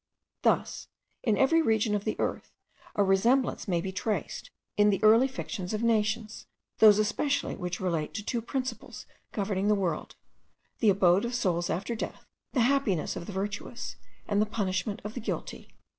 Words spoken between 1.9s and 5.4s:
of the earth a resemblance may be traced in the early